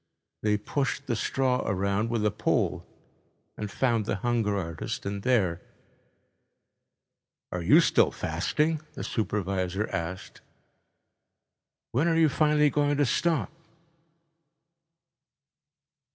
They 0.41 0.57
pushed 0.57 1.05
the 1.05 1.15
straw 1.15 1.61
around 1.63 2.09
with 2.09 2.25
a 2.25 2.31
pole 2.31 2.87
and 3.55 3.69
found 3.69 4.05
the 4.07 4.15
hunger 4.15 4.57
artist 4.57 5.05
in 5.05 5.21
there. 5.21 5.61
"Are 7.51 7.61
you 7.61 7.81
still 7.81 8.09
fasting?" 8.09 8.81
the 8.95 9.03
supervisor 9.03 9.87
asked. 9.89 10.41
"When 11.91 12.07
are 12.07 12.15
you 12.17 12.29
finally 12.29 12.71
going 12.71 12.97
to 12.97 13.05
stop?" 13.05 13.51